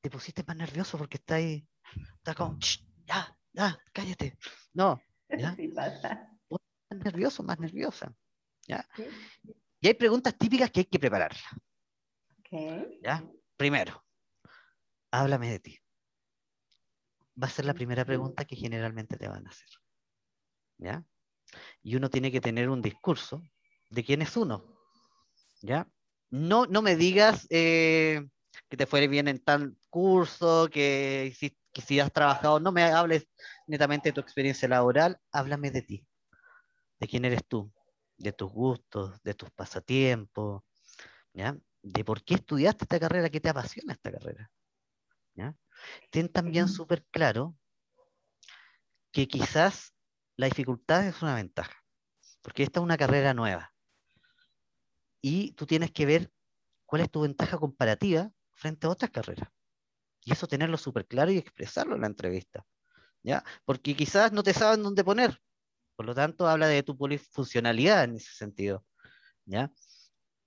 [0.00, 1.66] te pusiste más nervioso porque está ahí,
[2.16, 2.58] está como,
[3.06, 4.36] ya, ya, cállate.
[4.72, 5.54] No, ¿ya?
[5.56, 6.30] Sí pasa.
[6.50, 8.14] Más nervioso, más nerviosa.
[8.66, 8.88] ¿ya?
[9.80, 11.36] Y hay preguntas típicas que hay que preparar.
[12.40, 12.98] Okay.
[13.02, 13.22] ¿ya?
[13.56, 14.04] Primero,
[15.10, 15.78] háblame de ti.
[17.40, 19.68] Va a ser la primera pregunta que generalmente te van a hacer.
[20.78, 21.04] ¿Ya?
[21.82, 23.42] Y uno tiene que tener un discurso
[23.90, 24.64] de quién es uno.
[25.62, 25.88] ¿Ya?
[26.30, 28.28] No, no me digas, eh,
[28.68, 33.28] que te fue bien en tal curso, que si, si has trabajado, no me hables
[33.66, 36.06] netamente de tu experiencia laboral, háblame de ti,
[36.98, 37.72] de quién eres tú,
[38.16, 40.62] de tus gustos, de tus pasatiempos,
[41.32, 41.56] ¿ya?
[41.82, 44.50] de por qué estudiaste esta carrera, qué te apasiona esta carrera.
[45.34, 45.56] ¿ya?
[46.10, 47.56] Ten también súper claro
[49.12, 49.94] que quizás
[50.36, 51.82] la dificultad es una ventaja,
[52.42, 53.72] porque esta es una carrera nueva.
[55.20, 56.30] Y tú tienes que ver
[56.86, 59.48] cuál es tu ventaja comparativa frente a otras carreras.
[60.24, 62.64] Y eso tenerlo súper claro y expresarlo en la entrevista.
[63.22, 63.44] ¿ya?
[63.64, 65.40] Porque quizás no te saben dónde poner.
[65.96, 68.84] Por lo tanto, habla de tu polifuncionalidad en ese sentido.
[69.44, 69.72] ¿ya?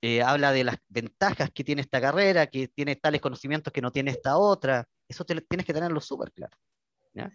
[0.02, 3.92] Eh, habla de las ventajas que tiene esta carrera, que tiene tales conocimientos que no
[3.92, 4.88] tiene esta otra.
[5.08, 6.58] Eso tienes que tenerlo súper claro.
[7.14, 7.32] ¿ya?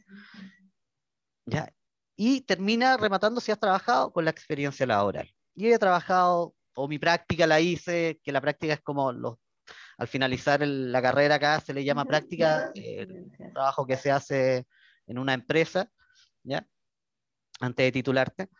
[1.44, 1.72] ¿ya?
[2.16, 5.33] Y termina rematando si has trabajado con la experiencia laboral.
[5.55, 9.39] Y he trabajado, o mi práctica la hice, que la práctica es como los
[9.99, 14.67] al finalizar la carrera acá se le llama práctica, el trabajo que se hace
[15.07, 15.91] en una empresa,
[16.43, 16.67] ¿ya?
[17.61, 18.51] Antes de titularte.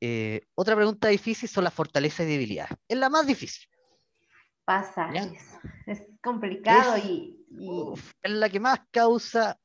[0.00, 2.76] Eh, otra pregunta difícil son las fortalezas y debilidades.
[2.88, 3.68] Es la más difícil.
[4.64, 5.10] Pasa,
[5.86, 7.44] es, complicado y,
[8.22, 9.58] es la que más causa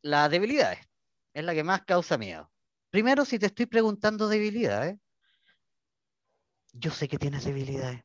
[0.00, 0.78] las debilidades.
[1.34, 2.50] Es la que más causa miedo.
[2.96, 4.98] Primero, si te estoy preguntando debilidades,
[6.72, 8.00] yo sé que tienes debilidades.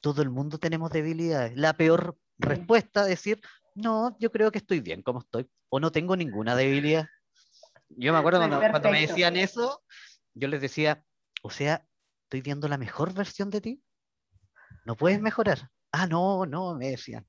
[0.00, 1.56] Todo el mundo tenemos debilidades.
[1.56, 3.40] La peor respuesta es decir,
[3.74, 7.06] no, yo creo que estoy bien como estoy, o no tengo ninguna debilidad.
[7.88, 9.82] Yo me acuerdo cuando, me decían eso,
[10.34, 11.02] yo les decía,
[11.40, 11.88] o sea,
[12.24, 13.82] estoy viendo la mejor versión de ti.
[14.84, 15.70] No puedes mejorar.
[15.92, 17.26] Ah, no, no, me decían.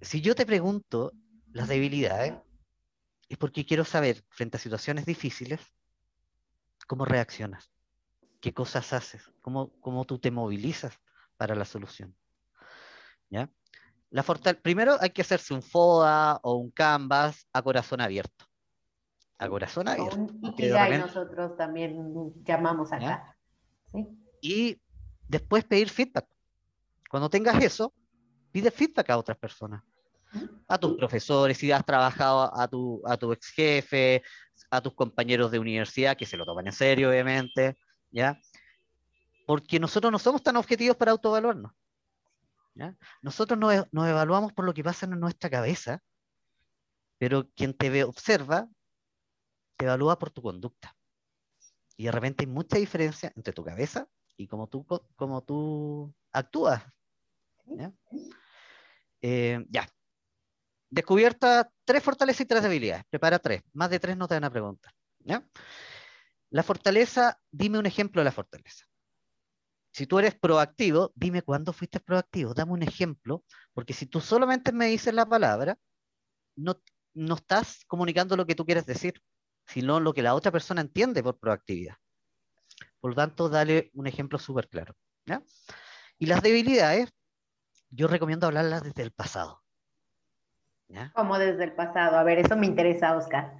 [0.00, 1.12] Si yo te pregunto
[1.52, 2.34] las debilidades,
[3.28, 5.60] es porque quiero saber, frente a situaciones difíciles,
[6.86, 7.70] cómo reaccionas
[8.40, 10.98] qué cosas haces, cómo, cómo tú te movilizas
[11.36, 12.14] para la solución.
[13.30, 13.50] ¿Ya?
[14.10, 14.22] La
[14.62, 18.46] Primero hay que hacerse un FODA o un Canvas a corazón abierto.
[19.38, 20.26] A corazón abierto.
[20.56, 20.98] Y repente...
[20.98, 23.36] nosotros también llamamos acá.
[24.40, 24.80] Y
[25.28, 26.26] después pedir feedback.
[27.10, 27.92] Cuando tengas eso,
[28.50, 29.82] pide feedback a otras personas.
[30.66, 34.22] A tus profesores, si has trabajado a tu, a tu ex jefe,
[34.70, 37.78] a tus compañeros de universidad, que se lo toman en serio, obviamente.
[38.10, 38.38] ¿ya?
[39.46, 41.72] Porque nosotros no somos tan objetivos para autoevaluarnos.
[42.74, 42.96] ¿ya?
[43.22, 46.02] Nosotros nos, nos evaluamos por lo que pasa en nuestra cabeza,
[47.18, 48.68] pero quien te ve, observa,
[49.76, 50.94] te evalúa por tu conducta.
[51.96, 54.86] Y de repente hay mucha diferencia entre tu cabeza y cómo tú,
[55.16, 56.82] como tú actúas.
[57.66, 57.92] ¿ya?
[59.20, 59.88] Eh, ya.
[60.90, 63.04] Descubierta tres fortalezas y tres debilidades.
[63.10, 63.62] Prepara tres.
[63.72, 64.92] Más de tres no te van a preguntar.
[66.50, 68.86] La fortaleza, dime un ejemplo de la fortaleza.
[69.92, 74.72] Si tú eres proactivo, dime cuándo fuiste proactivo, dame un ejemplo, porque si tú solamente
[74.72, 75.76] me dices la palabra,
[76.56, 76.80] no,
[77.14, 79.20] no estás comunicando lo que tú quieres decir,
[79.66, 81.96] sino lo que la otra persona entiende por proactividad.
[83.00, 84.94] Por lo tanto, dale un ejemplo súper claro.
[86.18, 87.10] Y las debilidades,
[87.90, 89.62] yo recomiendo hablarlas desde el pasado.
[91.14, 92.16] Como desde el pasado.
[92.16, 93.54] A ver, eso me interesa, Oscar.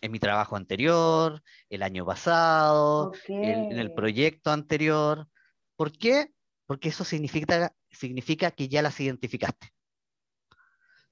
[0.00, 5.28] En mi trabajo anterior, el año pasado, en el proyecto anterior.
[5.76, 6.32] ¿Por qué?
[6.66, 9.72] Porque eso significa, significa que ya las identificaste.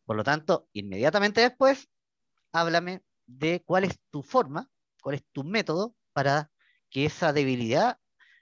[0.04, 1.88] Por lo tanto, inmediatamente después,
[2.52, 4.68] háblame de cuál es tu forma,
[5.00, 6.50] cuál es tu método para
[6.90, 7.98] que esa debilidad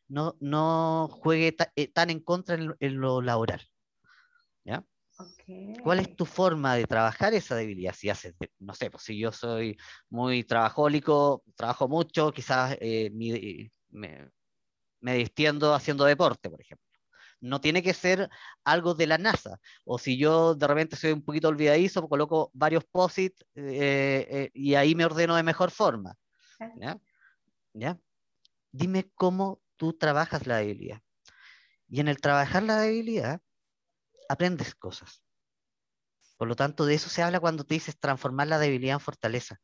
[0.09, 3.61] no, no juegue eh, tan en contra en, lo laboral.
[5.47, 5.83] ¿Ya?
[5.83, 7.95] ¿Cuál es tu forma de trabajar esa debilidad?
[7.95, 9.77] Si haces, no sé, pues si yo soy
[10.09, 13.11] muy trabajólico, trabajo mucho, quizás eh,
[13.91, 14.31] me,
[15.01, 16.87] me distiendo haciendo deporte, por ejemplo.
[17.41, 18.29] No tiene que ser
[18.65, 19.59] algo de la NASA.
[19.85, 24.95] O si yo de repente soy un poquito olvidadizo, coloco varios posits eh, y ahí
[24.95, 26.15] me ordeno de mejor forma.
[26.77, 26.99] ¿Ya?
[27.73, 27.99] ¿Ya?
[28.73, 31.01] Dime cómo tú trabajas la debilidad.
[31.89, 33.41] Y en el trabajar la debilidad,
[34.31, 35.25] aprendes cosas.
[36.37, 39.61] Por lo tanto, de eso se habla cuando te dices transformar la debilidad en fortaleza.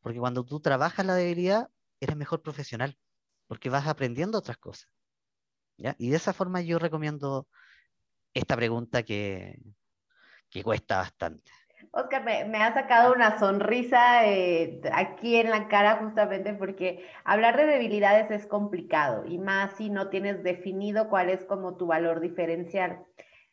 [0.00, 1.68] Porque cuando tú trabajas la debilidad,
[2.00, 2.96] eres mejor profesional,
[3.46, 4.90] porque vas aprendiendo otras cosas.
[5.76, 5.96] ¿ya?
[5.98, 7.46] Y de esa forma yo recomiendo
[8.32, 9.60] esta pregunta que,
[10.48, 11.52] que cuesta bastante.
[11.92, 17.66] Oscar, me, ha sacado una sonrisa eh, aquí en la cara justamente porque hablar de
[17.66, 23.04] debilidades es complicado y más si no tienes definido cuál es como tu valor diferencial.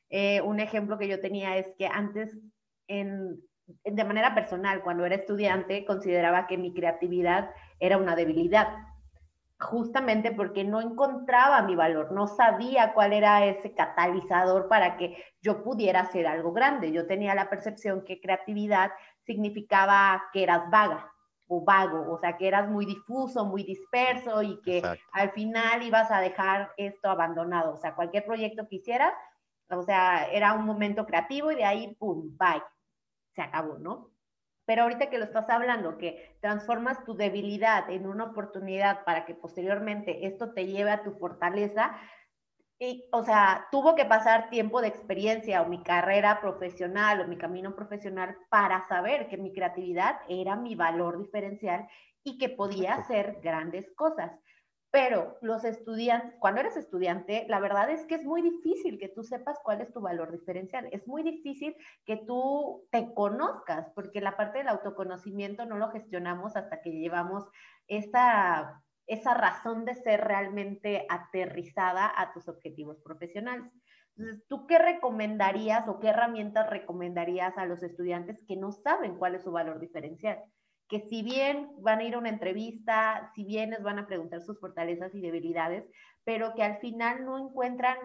[0.09, 2.37] Eh, un ejemplo que yo tenía es que antes,
[2.87, 3.41] en,
[3.83, 8.67] de manera personal, cuando era estudiante, consideraba que mi creatividad era una debilidad
[9.59, 15.63] justamente porque no encontraba mi valor, no sabía cuál era ese catalizador para que yo
[15.63, 16.91] pudiera hacer algo grande.
[16.91, 18.91] Yo tenía la percepción que creatividad
[19.25, 21.11] significaba que eras vaga
[21.47, 26.11] o vago, o sea, que eras muy difuso, muy disperso y que al final ibas
[26.11, 27.73] a dejar esto abandonado.
[27.73, 29.13] O sea, cualquier proyecto que hicieras,
[29.69, 32.63] o sea, era un momento creativo y de ahí, ¡pum!, bye,
[33.35, 34.11] se acabó, ¿no?
[34.65, 39.33] Pero ahorita que lo estás hablando, que transformas tu debilidad en una oportunidad para que
[39.33, 41.97] posteriormente esto te lleve a tu fortaleza,
[42.79, 47.37] y, o sea, tuvo que pasar tiempo de experiencia o mi carrera profesional o mi
[47.37, 51.87] camino profesional para saber que mi creatividad era mi valor diferencial
[52.23, 54.31] y que podía hacer grandes cosas.
[54.89, 59.23] Pero los estudiantes, cuando eres estudiante, la verdad es que es muy difícil que tú
[59.23, 60.87] sepas cuál es tu valor diferencial.
[60.91, 66.55] Es muy difícil que tú te conozcas, porque la parte del autoconocimiento no lo gestionamos
[66.55, 67.45] hasta que llevamos
[67.87, 73.71] esa, esa razón de ser realmente aterrizada a tus objetivos profesionales.
[74.15, 79.35] Entonces, ¿tú qué recomendarías o qué herramientas recomendarías a los estudiantes que no saben cuál
[79.35, 80.43] es su valor diferencial?
[80.87, 84.41] Que si bien van a ir a una entrevista, si bien les van a preguntar
[84.41, 85.85] sus fortalezas y debilidades,
[86.23, 87.97] pero que al final no encuentran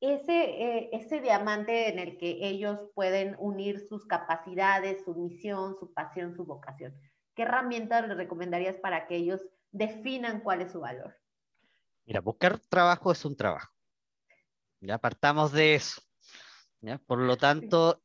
[0.00, 5.92] ese, eh, ese diamante en el que ellos pueden unir sus capacidades, su misión, su
[5.92, 6.94] pasión, su vocación.
[7.34, 9.40] ¿Qué herramientas les recomendarías para que ellos
[9.72, 11.16] definan cuál es su valor?
[12.06, 13.72] Mira, buscar trabajo es un trabajo.
[14.80, 16.00] Ya partamos de eso.
[16.80, 16.98] ¿ya?
[16.98, 18.02] Por lo tanto,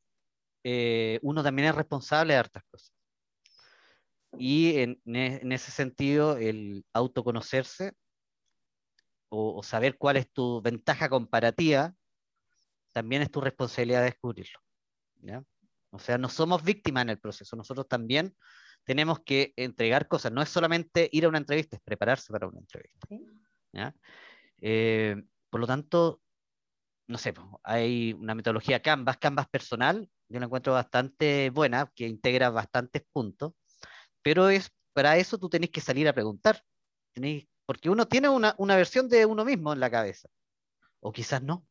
[0.64, 2.95] eh, uno también es responsable de hartas cosas.
[4.38, 7.94] Y en, ese sentido, el autoconocerse
[9.30, 11.94] o, saber cuál es tu ventaja comparativa,
[12.92, 14.60] también es tu responsabilidad de descubrirlo.
[15.92, 18.36] O sea, no somos víctimas en el proceso, nosotros también
[18.84, 22.60] tenemos que entregar cosas, no es solamente ir a una entrevista, es prepararse para una
[22.60, 23.08] entrevista.
[24.62, 26.22] Eh, por lo tanto,
[27.08, 32.50] no sé, hay una metodología Canvas, Canvas personal, yo la encuentro bastante buena, que integra
[32.50, 33.54] bastantes puntos,
[34.26, 36.64] pero es, para eso tú tenés que salir a preguntar.
[37.68, 40.30] porque uno tiene una, versión de uno mismo en la cabeza.
[41.00, 41.68] O quizás no.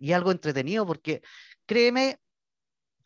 [0.00, 1.22] Y algo entretenido porque
[1.66, 2.18] créeme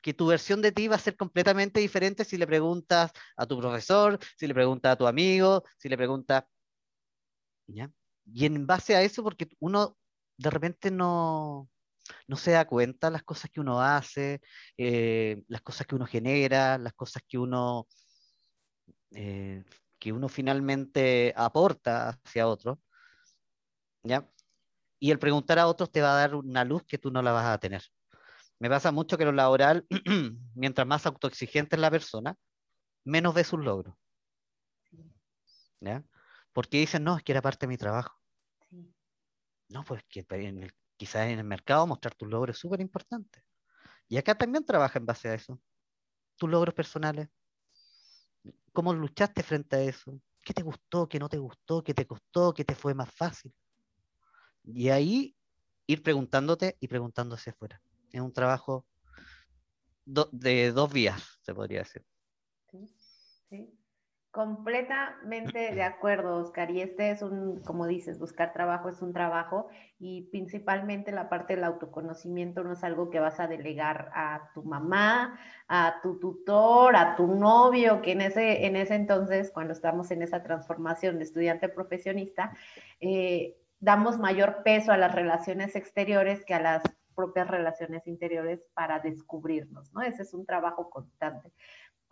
[0.01, 3.61] que tu versión de ti va a ser completamente diferente si le preguntas a tu
[3.61, 6.45] profesor, si le preguntas a tu amigo, si le preguntas...
[7.67, 9.99] Y en base a eso, porque uno
[10.39, 11.69] de repente no,
[12.27, 14.41] no se da cuenta las cosas que uno hace,
[14.79, 17.87] eh, las cosas que uno genera, las cosas que uno
[19.15, 19.65] eh,
[19.99, 22.81] que uno finalmente aporta hacia otro,
[24.03, 24.29] ¿ya?
[24.99, 27.33] Y el preguntar a otros te va a dar una luz que tú no la
[27.33, 27.83] vas a tener.
[28.59, 29.87] Me pasa mucho que lo laboral,
[30.55, 32.37] mientras más autoexigente es la persona,
[33.05, 33.97] menos ve sus logros.
[35.81, 36.05] ¿Ya?
[36.53, 38.17] Porque dicen, no, es que era parte de mi trabajo.
[39.69, 40.25] No, pues que
[40.97, 43.43] quizás en el mercado mostrar tus logros es súper importante.
[44.09, 45.59] Y acá también trabaja en base a eso.
[46.37, 47.29] Tus logros personales.
[48.73, 50.19] ¿Cómo luchaste frente a eso?
[50.43, 51.09] ¿Qué te gustó?
[51.09, 51.83] ¿Qué no te gustó?
[51.83, 52.55] ¿Qué te costó?
[52.55, 53.53] ¿Qué te fue más fácil?
[54.65, 55.37] Y ahí
[55.87, 57.83] ir preguntándote y preguntándose afuera.
[58.11, 58.87] Es un trabajo
[60.05, 62.05] de dos vías, se podría decir.
[62.71, 62.89] Sí,
[63.49, 63.82] sí.
[64.33, 66.71] Completamente de acuerdo, Oscar.
[66.71, 69.69] Y este es un, como dices, buscar trabajo es un trabajo
[69.99, 74.63] y principalmente la parte del autoconocimiento no es algo que vas a delegar a tu
[74.63, 80.11] mamá, a tu tutor, a tu novio, que en ese, en ese entonces, cuando estamos
[80.11, 82.57] en esa transformación de estudiante profesionista,
[83.01, 86.83] eh, damos mayor peso a las relaciones exteriores que a las
[87.15, 90.01] propias relaciones interiores para descubrirnos, ¿no?
[90.01, 91.53] Ese es un trabajo constante.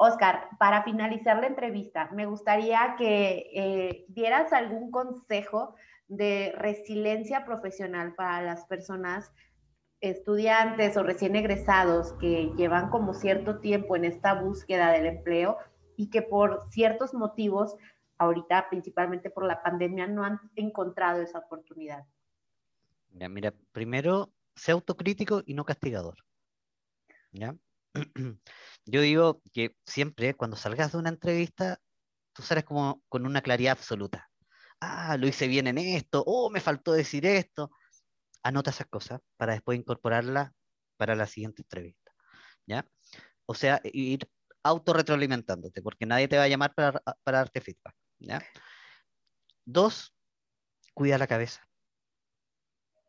[0.02, 5.74] Oscar, para finalizar la entrevista, me gustaría que eh, dieras algún consejo
[6.08, 9.30] de resiliencia profesional para las personas
[10.00, 15.58] estudiantes o recién egresados que llevan como cierto tiempo en esta búsqueda del empleo
[15.98, 17.76] y que por ciertos motivos,
[18.16, 22.06] ahorita principalmente por la pandemia, no han encontrado esa oportunidad.
[23.10, 26.16] mira, primero, sé autocrítico y no castigador.
[27.32, 27.54] ¿Ya?
[28.86, 31.80] Yo digo que siempre cuando salgas de una entrevista,
[32.32, 34.30] tú sales como con una claridad absoluta.
[34.80, 37.70] Ah, lo hice bien en esto, oh, me faltó decir esto.
[38.42, 40.52] Anota esas cosas para después incorporarlas
[40.96, 42.12] para la siguiente entrevista.
[42.66, 42.86] ¿Ya?
[43.46, 44.28] O sea, ir
[44.62, 47.94] autorretroalimentándote, porque nadie te va a llamar para, darte feedback.
[48.18, 48.42] ¿ya?
[49.64, 50.14] Dos,
[50.94, 51.66] cuida la cabeza.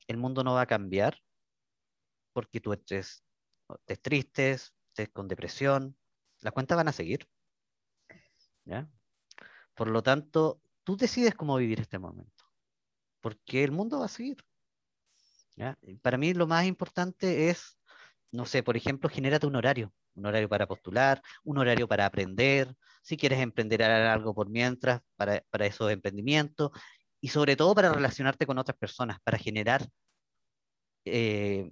[0.08, 1.18] El mundo no va a cambiar
[2.34, 3.24] porque tú estés,
[3.80, 5.98] estés tristes, estés con depresión,
[6.42, 7.28] las cuentas van a seguir.
[8.66, 8.90] ¿ya?
[9.76, 12.46] Por lo tanto, tú decides cómo vivir este momento,
[13.22, 14.38] porque el mundo va a seguir.
[15.56, 15.78] ¿ya?
[16.02, 17.78] Para mí lo más importante es,
[18.32, 22.76] no sé, por ejemplo, genérate un horario, un horario para postular, un horario para aprender,
[23.02, 26.72] si quieres emprender algo por mientras, para, para esos emprendimientos,
[27.20, 29.88] y sobre todo para relacionarte con otras personas, para generar
[31.06, 31.72] eh,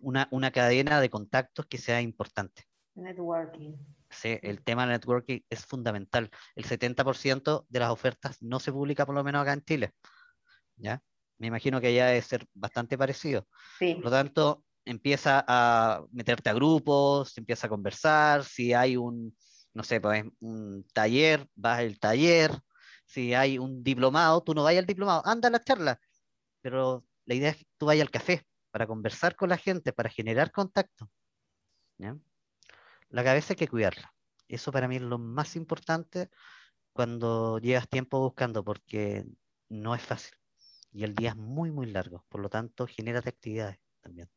[0.00, 2.64] una, una cadena de contactos que sea importante.
[2.94, 3.74] Networking.
[4.10, 6.30] Sí, el tema del networking es fundamental.
[6.56, 9.92] El 70% de las ofertas no se publica por lo menos acá en Chile.
[10.76, 11.02] ¿Ya?
[11.38, 13.46] Me imagino que allá debe ser bastante parecido.
[13.78, 13.94] Sí.
[13.94, 19.36] Por lo tanto, empieza a meterte a grupos, empieza a conversar, si hay un,
[19.72, 22.50] no sé, pues, un taller, vas al taller,
[23.06, 26.00] si hay un diplomado, tú no vayas al diplomado, anda a la charla,
[26.60, 30.10] pero la idea es que tú vayas al café, para conversar con la gente, para
[30.10, 31.10] generar contacto.
[33.08, 34.14] La cabeza hay que cuidarla.
[34.48, 36.30] Eso para mí es lo más importante
[36.92, 39.24] cuando llevas tiempo buscando, porque
[39.68, 40.32] no es fácil.
[40.92, 42.24] Y el día es muy, muy largo.
[42.28, 44.28] Por lo tanto, genérate actividades también.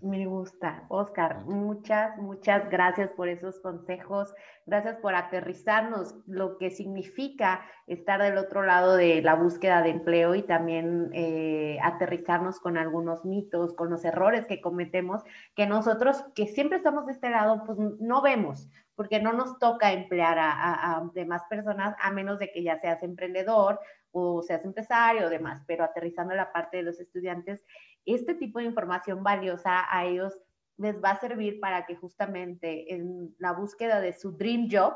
[0.00, 0.84] Me gusta.
[0.88, 4.32] Oscar, muchas, muchas gracias por esos consejos.
[4.64, 10.36] Gracias por aterrizarnos lo que significa estar del otro lado de la búsqueda de empleo
[10.36, 15.24] y también eh, aterrizarnos con algunos mitos, con los errores que cometemos,
[15.56, 19.92] que nosotros que siempre estamos de este lado, pues no vemos, porque no nos toca
[19.92, 23.80] emplear a, a demás personas a menos de que ya seas emprendedor
[24.12, 27.64] o seas empresario o demás, pero aterrizando la parte de los estudiantes,
[28.14, 30.34] este tipo de información valiosa a ellos
[30.78, 34.94] les va a servir para que justamente en la búsqueda de su dream job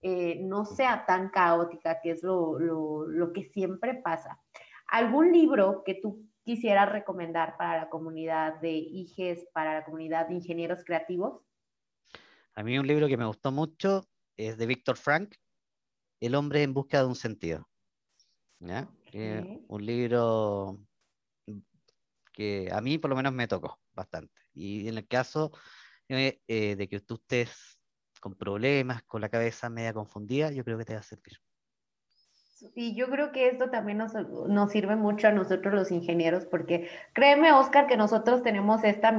[0.00, 4.38] eh, no sea tan caótica, que es lo, lo, que siempre pasa.
[4.86, 10.34] ¿Algún libro que tú quisieras recomendar para la comunidad de IGES, para la comunidad de
[10.34, 11.40] ingenieros creativos?
[12.54, 15.36] A mí un libro que me gustó mucho es de Víctor Frank,
[16.20, 17.68] El hombre en busca de un sentido.
[18.60, 18.88] ¿Ya?
[19.68, 20.78] un libro
[22.34, 24.34] que a mí por lo menos me tocó bastante.
[24.52, 25.52] Y en el caso
[26.08, 27.78] eh, eh, de que tú estés
[28.20, 31.38] con problemas, con la cabeza media confundida, yo creo que te va a servir.
[32.74, 36.88] Y yo creo que esto también nos, nos, sirve mucho a nosotros los ingenieros, porque
[37.12, 39.14] créeme, Oscar, que nosotros tenemos esta,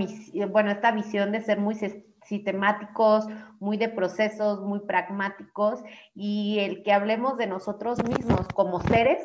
[0.50, 1.76] bueno, esta visión de ser muy
[2.24, 3.28] sistemáticos,
[3.60, 5.84] muy de procesos, muy pragmáticos,
[6.16, 9.20] y el que hablemos de nosotros mismos como seres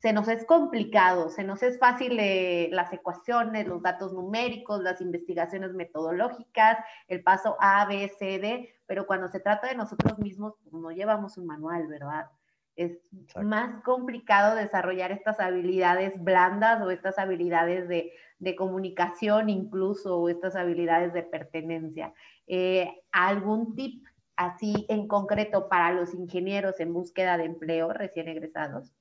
[0.00, 5.02] se nos es complicado, se nos es fácil eh, las ecuaciones, los datos numéricos, las
[5.02, 10.54] investigaciones metodológicas, el paso A, B, C, D, pero cuando se trata de nosotros mismos,
[10.62, 12.30] pues, no llevamos un manual, ¿verdad?
[12.76, 12.98] Es
[13.42, 20.56] más complicado desarrollar estas habilidades blandas o estas habilidades de, de comunicación incluso o estas
[20.56, 22.14] habilidades de pertenencia.
[22.46, 28.94] Eh, ¿Algún tip así en concreto para los ingenieros en búsqueda de empleo recién egresados?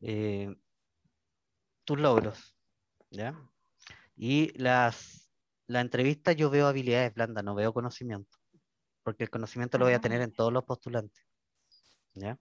[0.00, 0.54] Eh,
[1.84, 2.54] tus logros,
[3.10, 3.34] ¿ya?
[4.14, 5.30] Y las,
[5.66, 8.38] la entrevista yo veo habilidades blandas, no veo conocimiento,
[9.02, 11.24] porque el conocimiento lo voy a tener en todos los postulantes,
[12.14, 12.38] ¿ya?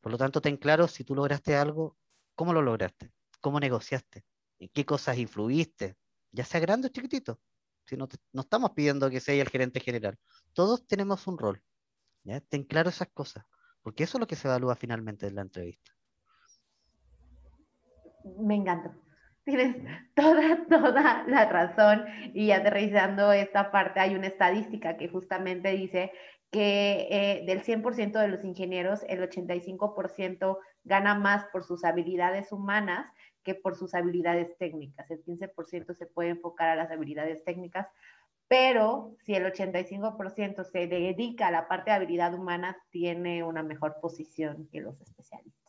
[0.00, 1.96] Por lo tanto, ten claro si tú lograste algo,
[2.34, 4.24] cómo lo lograste, cómo negociaste,
[4.58, 5.96] en qué cosas influiste,
[6.32, 7.40] ya sea grande o chiquitito.
[7.84, 10.18] Si no, no estamos pidiendo que sea el gerente general,
[10.52, 11.62] todos tenemos un rol.
[12.24, 12.40] ¿ya?
[12.40, 13.44] Ten claro esas cosas,
[13.82, 15.97] porque eso es lo que se evalúa finalmente en la entrevista.
[18.38, 18.92] Me encanta.
[19.44, 19.76] Tienes
[20.14, 22.04] toda, toda la razón.
[22.34, 26.12] Y aterrizando esta parte, hay una estadística que justamente dice
[26.50, 33.06] que eh, del 100% de los ingenieros, el 85% gana más por sus habilidades humanas
[33.42, 35.10] que por sus habilidades técnicas.
[35.10, 37.86] El 15% se puede enfocar a las habilidades técnicas,
[38.48, 43.96] pero si el 85% se dedica a la parte de habilidad humana, tiene una mejor
[44.00, 45.67] posición que los especialistas.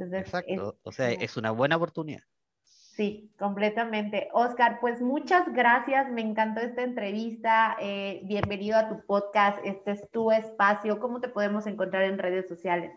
[0.00, 2.22] Exacto, o sea, es una buena oportunidad.
[2.64, 4.28] Sí, completamente.
[4.32, 7.76] Oscar, pues muchas gracias, me encantó esta entrevista.
[7.80, 10.98] Eh, bienvenido a tu podcast, este es tu espacio.
[11.00, 12.92] ¿Cómo te podemos encontrar en redes sociales?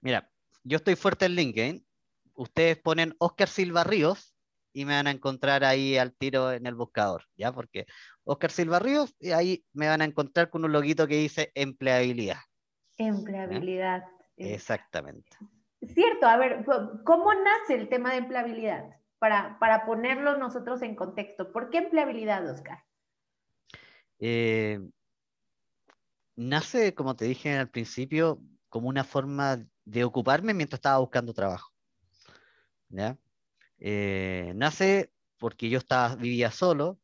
[0.00, 0.30] Mira,
[0.64, 1.86] yo estoy fuerte en LinkedIn.
[2.34, 4.34] Ustedes ponen Oscar Silva Ríos
[4.72, 7.52] y me van a encontrar ahí al tiro en el buscador, ¿ya?
[7.52, 7.86] Porque
[8.24, 12.40] Oscar Silva Ríos, y ahí me van a encontrar con un loguito que dice empleabilidad.
[12.98, 14.04] Empleabilidad.
[14.36, 15.36] Exactamente.
[15.82, 16.64] Cierto, a ver,
[17.04, 18.96] ¿cómo nace el tema de empleabilidad?
[19.18, 21.52] Para, para ponerlo nosotros en contexto.
[21.52, 22.84] ¿Por qué empleabilidad, Oscar?
[24.18, 24.80] Eh,
[26.36, 31.72] nace, como te dije al principio, como una forma de ocuparme mientras estaba buscando trabajo.
[33.78, 36.98] Eh, nace porque yo estaba, vivía solo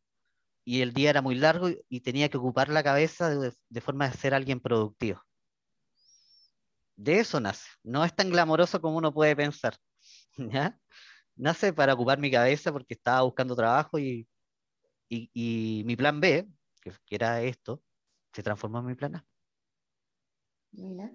[0.65, 4.17] y el día era muy largo y, tenía que ocupar la cabeza de, forma de
[4.17, 5.25] ser alguien productivo.
[6.97, 7.69] De eso nace.
[7.83, 9.75] No es tan glamoroso como uno puede pensar.
[10.37, 10.79] ¿ya?
[11.37, 14.27] Nace para ocupar mi cabeza porque estaba buscando trabajo y,
[15.09, 16.49] y, mi plan B,
[16.81, 17.83] que, que, era esto,
[18.33, 19.27] se transformó en mi plan A.
[20.73, 21.11] Mira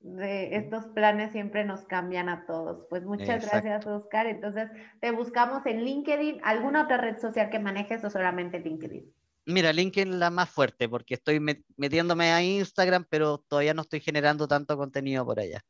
[0.00, 2.86] de estos planes siempre nos cambian a todos.
[2.88, 4.26] Pues muchas gracias, Oscar.
[4.26, 4.70] Entonces,
[5.00, 9.12] te buscamos en LinkedIn, ¿alguna otra red social que manejes o solamente LinkedIn?
[9.52, 11.40] Mira, LinkedIn la más fuerte porque estoy
[11.76, 15.62] metiéndome a Instagram, pero todavía no estoy generando tanto contenido por allá.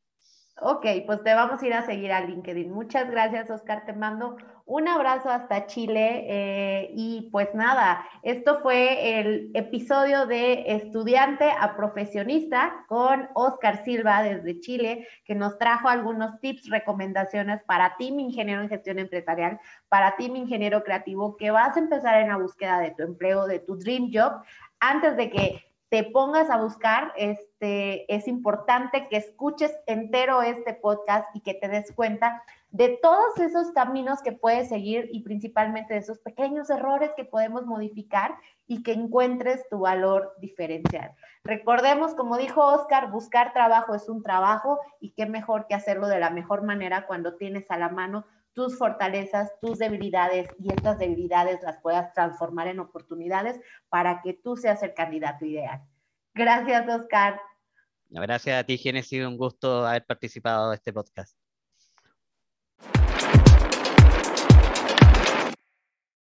[0.62, 2.70] Ok, pues te vamos a ir a seguir a LinkedIn.
[2.70, 3.86] Muchas gracias, Oscar.
[3.86, 4.36] Te mando
[4.66, 6.26] un abrazo hasta Chile.
[6.28, 14.22] Eh, y pues nada, esto fue el episodio de estudiante a profesionista con Oscar Silva
[14.22, 19.58] desde Chile, que nos trajo algunos tips, recomendaciones para ti, mi ingeniero en gestión empresarial,
[19.88, 23.46] para ti, mi ingeniero creativo, que vas a empezar en la búsqueda de tu empleo,
[23.46, 24.42] de tu dream job,
[24.78, 31.26] antes de que te pongas a buscar, este, es importante que escuches entero este podcast
[31.34, 36.00] y que te des cuenta de todos esos caminos que puedes seguir y principalmente de
[36.00, 38.36] esos pequeños errores que podemos modificar
[38.68, 41.12] y que encuentres tu valor diferencial.
[41.42, 46.20] Recordemos, como dijo Oscar, buscar trabajo es un trabajo y qué mejor que hacerlo de
[46.20, 48.24] la mejor manera cuando tienes a la mano
[48.60, 53.58] tus fortalezas, tus debilidades y estas debilidades las puedas transformar en oportunidades
[53.88, 55.80] para que tú seas el candidato ideal.
[56.34, 57.40] Gracias, Oscar.
[58.10, 59.24] Gracias a ti, Genesis.
[59.24, 61.39] Un gusto haber participado de este podcast.